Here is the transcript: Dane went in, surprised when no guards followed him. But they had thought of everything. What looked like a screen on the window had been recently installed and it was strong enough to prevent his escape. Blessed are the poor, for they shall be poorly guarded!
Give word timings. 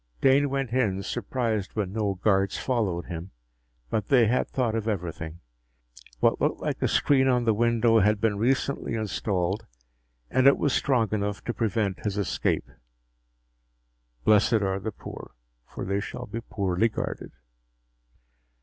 Dane 0.19 0.49
went 0.49 0.71
in, 0.73 1.03
surprised 1.03 1.75
when 1.75 1.93
no 1.93 2.15
guards 2.15 2.57
followed 2.57 3.05
him. 3.05 3.29
But 3.91 4.07
they 4.07 4.25
had 4.25 4.47
thought 4.47 4.73
of 4.73 4.87
everything. 4.87 5.41
What 6.19 6.41
looked 6.41 6.59
like 6.59 6.81
a 6.81 6.87
screen 6.87 7.27
on 7.27 7.43
the 7.45 7.53
window 7.53 7.99
had 7.99 8.19
been 8.19 8.39
recently 8.39 8.95
installed 8.95 9.67
and 10.31 10.47
it 10.47 10.57
was 10.57 10.73
strong 10.73 11.09
enough 11.11 11.43
to 11.43 11.53
prevent 11.53 12.03
his 12.03 12.17
escape. 12.17 12.67
Blessed 14.23 14.53
are 14.63 14.79
the 14.79 14.91
poor, 14.91 15.35
for 15.67 15.85
they 15.85 15.99
shall 15.99 16.25
be 16.25 16.41
poorly 16.41 16.89
guarded! 16.89 17.33